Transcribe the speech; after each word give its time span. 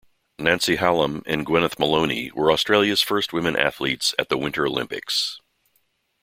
Nancy 0.39 0.77
Hallam 0.77 1.21
and 1.27 1.45
Gweneth 1.45 1.75
Molony 1.77 2.31
were 2.31 2.51
Australia's 2.51 3.03
first 3.03 3.33
women 3.33 3.55
athletes 3.55 4.15
at 4.17 4.29
the 4.29 4.37
Winter 4.39 4.65
Olympics. 4.65 5.39